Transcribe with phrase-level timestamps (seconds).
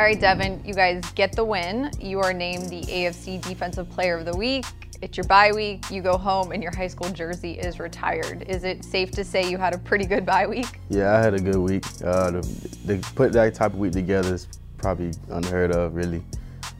[0.00, 1.90] All right, Devin, you guys get the win.
[2.00, 4.64] You are named the AFC Defensive Player of the Week.
[5.02, 5.90] It's your bye week.
[5.90, 8.44] You go home and your high school jersey is retired.
[8.48, 10.80] Is it safe to say you had a pretty good bye week?
[10.88, 11.84] Yeah, I had a good week.
[12.02, 12.40] Uh, to,
[12.86, 16.24] to put that type of week together is probably unheard of, really.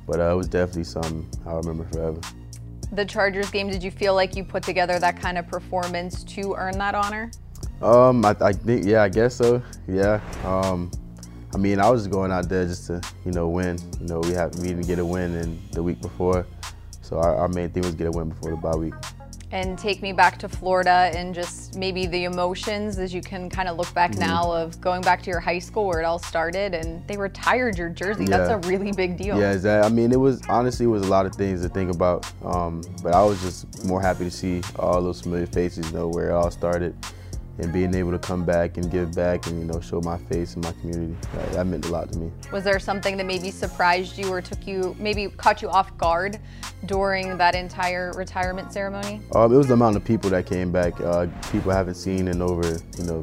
[0.07, 2.21] But uh, it was definitely something I'll remember forever.
[2.93, 6.55] The Chargers game, did you feel like you put together that kind of performance to
[6.55, 7.30] earn that honor?
[7.82, 9.62] Um, I, I think, yeah, I guess so.
[9.87, 10.23] Yeah.
[10.43, 10.91] Um,
[11.53, 13.79] I mean, I was just going out there just to, you know, win.
[14.01, 16.47] You know, we had we didn't get a win in the week before,
[17.02, 18.95] so our, our main thing was get a win before the bye week.
[19.52, 23.69] And take me back to Florida and just maybe the emotions as you can kind
[23.69, 24.20] of look back mm-hmm.
[24.20, 27.77] now of going back to your high school where it all started and they retired
[27.77, 28.27] your jersey.
[28.27, 28.39] Yeah.
[28.39, 29.37] That's a really big deal.
[29.41, 29.91] Yeah, exactly.
[29.91, 32.83] I mean, it was honestly it was a lot of things to think about, um,
[33.03, 36.30] but I was just more happy to see all those familiar faces, you know, where
[36.30, 36.95] it all started
[37.60, 40.55] and being able to come back and give back and you know show my face
[40.55, 41.14] in my community.
[41.34, 42.33] That, that, meant a lot to me.
[42.52, 46.38] Was there something that maybe surprised you or took you maybe caught you off guard
[46.86, 49.20] during that entire retirement ceremony?
[49.34, 52.28] Um, it was the amount of people that came back uh, people I haven't seen
[52.28, 53.22] in over you know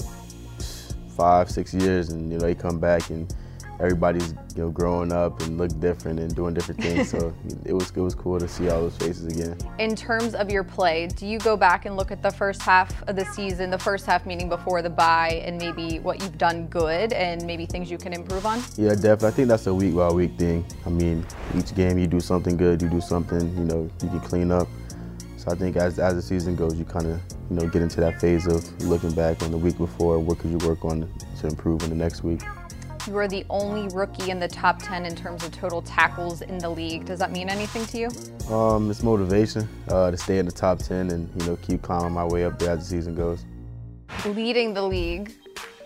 [1.16, 3.34] five six years and you know they come back and
[3.80, 7.10] everybody's you know growing up and look different and doing different things.
[7.10, 7.34] so
[7.66, 9.58] it was it was cool to see all those faces again.
[9.80, 13.04] In terms of your play, do you go back and look at the first half
[13.08, 16.68] of the season, the first half meaning before the bye, and maybe what you've done
[16.68, 18.62] good and maybe things you can improve on?
[18.76, 19.28] Yeah, definitely.
[19.28, 20.66] I think that's a week by week thing.
[20.86, 21.26] I mean,
[21.56, 24.68] each game you do something good, you do something you know you can clean up.
[25.38, 27.20] So I think as as the season goes, you kind of
[27.50, 30.52] you know get into that phase of looking back on the week before, what could
[30.52, 31.08] you work on
[31.40, 32.42] to improve in the next week.
[33.08, 36.58] You are the only rookie in the top 10 in terms of total tackles in
[36.58, 37.06] the league.
[37.06, 38.54] Does that mean anything to you?
[38.54, 42.12] Um, it's motivation uh, to stay in the top 10 and you know keep climbing
[42.12, 43.46] my way up there as the season goes.
[44.26, 45.32] Leading the league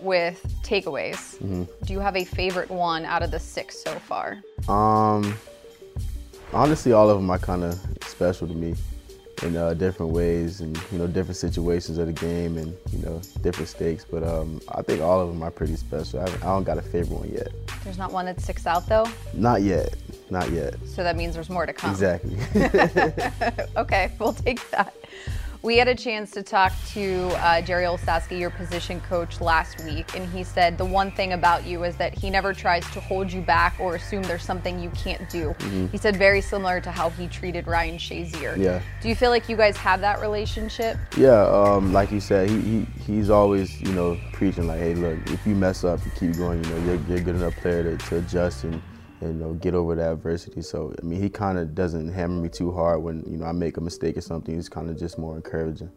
[0.00, 1.36] with takeaways.
[1.40, 1.86] Mm -hmm.
[1.86, 4.42] Do you have a favorite one out of the six so far?
[4.68, 5.34] Um,
[6.52, 7.74] honestly, all of them are kind of
[8.08, 8.74] special to me
[9.42, 13.20] in uh, different ways and you know different situations of the game and you know
[13.42, 14.04] different stakes.
[14.08, 16.20] But um, I think all of them are pretty special.
[16.20, 17.48] I, I, don't got a favorite one yet.
[17.84, 19.06] There's not one that sticks out though.
[19.34, 19.94] Not yet.
[20.30, 20.74] Not yet.
[20.86, 21.90] So that means there's more to come.
[21.90, 22.36] Exactly.
[23.76, 24.94] okay, we'll take that.
[25.62, 30.16] We had a chance to talk to uh, Jerry Olsavsky, your position coach, last week,
[30.16, 33.30] and he said the one thing about you is that he never tries to hold
[33.30, 35.50] you back or assume there's something you can't do.
[35.50, 35.86] Mm-hmm.
[35.86, 38.56] He said very similar to how he treated Ryan Shazier.
[38.56, 38.82] Yeah.
[39.00, 40.96] Do you feel like you guys have that relationship?
[41.16, 45.30] Yeah, um, like you said, he, he he's always you know preaching like, hey, look,
[45.30, 46.64] if you mess up, you keep going.
[46.64, 48.82] You know, you're, you're a good enough player to, to adjust and
[49.22, 50.62] and you know, get over the adversity.
[50.62, 53.52] So I mean, he kind of doesn't hammer me too hard when you know I
[53.52, 54.54] make a mistake or something.
[54.54, 55.90] He's kind of just more encouraging.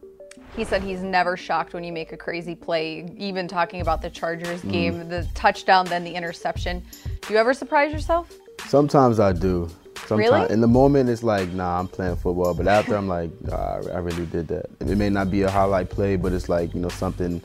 [0.56, 3.06] He said he's never shocked when you make a crazy play.
[3.18, 4.70] Even talking about the Chargers mm-hmm.
[4.70, 5.08] game, mm.
[5.08, 6.82] the touchdown, then the interception.
[7.22, 8.32] Do you ever surprise yourself?
[8.66, 9.68] Sometimes I do.
[10.06, 10.52] Sometimes really?
[10.52, 12.54] in the moment it's like, nah, I'm playing football.
[12.54, 14.66] But after I'm like, nah, I really did that.
[14.80, 17.42] It may not be a highlight play, but it's like you know something,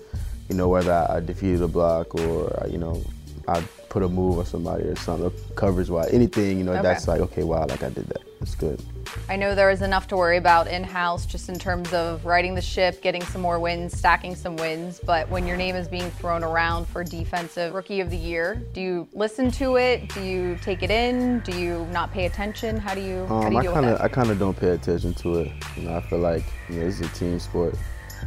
[0.48, 3.02] you know whether I defeated a block or you know
[3.52, 6.82] I put a move on somebody or something, coverage wise, anything, you know, okay.
[6.82, 8.22] that's like, okay, wow, like I did that.
[8.42, 8.82] It's good.
[9.30, 12.56] I know there is enough to worry about in house just in terms of riding
[12.56, 15.00] the ship, getting some more wins, stacking some wins.
[15.04, 18.82] But when your name is being thrown around for Defensive Rookie of the Year, do
[18.82, 20.10] you listen to it?
[20.14, 21.42] Do you take it in?
[21.42, 22.78] Do you not pay attention?
[22.78, 24.04] How do you, um, how do you um, I kinda?
[24.04, 25.52] I kind of don't pay attention to it.
[25.76, 27.76] You know, I feel like you know, it's a team sport.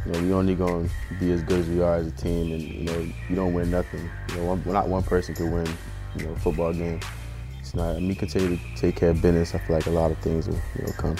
[0.05, 2.51] You know, you're only going to be as good as we are as a team,
[2.53, 4.09] and you know, you don't win nothing.
[4.29, 5.67] You know, one, not one person can win,
[6.17, 6.99] you know, a football game.
[7.59, 7.95] It's not.
[7.95, 9.55] And me continue to take care of business.
[9.55, 11.15] I feel like a lot of things will, you know, come.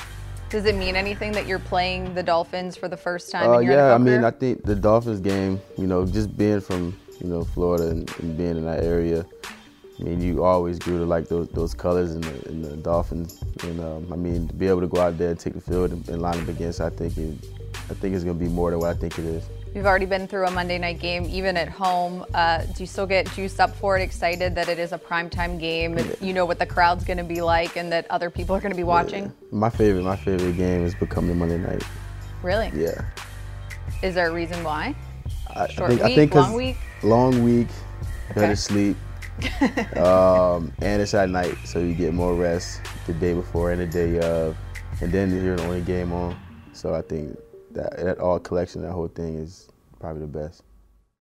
[0.49, 3.49] Does it mean anything that you're playing the Dolphins for the first time?
[3.49, 7.27] Uh, yeah, I mean, I think the Dolphins game, you know, just being from you
[7.27, 9.25] know Florida and, and being in that area,
[9.99, 13.41] I mean, you always grew to like those those colors and the, and the Dolphins.
[13.63, 15.91] And um, I mean, to be able to go out there and take the field
[15.91, 17.37] and, and line up against, I think it,
[17.89, 19.43] I think it's going to be more than what I think it is.
[19.75, 22.25] You've already been through a Monday night game, even at home.
[22.33, 25.59] Uh, do you still get juiced up for it, excited that it is a primetime
[25.59, 28.55] game and you know what the crowd's going to be like and that other people
[28.55, 29.25] are going to be watching?
[29.25, 29.31] Yeah.
[29.51, 31.83] My favorite, my favorite game is becoming Monday night.
[32.41, 32.71] Really?
[32.73, 33.05] Yeah.
[34.01, 34.95] Is there a reason why?
[35.53, 36.77] I, Short I think, week, I think long week?
[37.03, 37.67] Long week,
[38.31, 38.39] okay.
[38.39, 38.97] better sleep.
[39.97, 43.87] um, and it's at night, so you get more rest the day before and the
[43.87, 44.55] day of,
[45.01, 46.39] and then you're the only game on.
[46.71, 47.37] So I think
[47.75, 49.69] that, that all collection, that whole thing is
[49.99, 50.63] probably the best.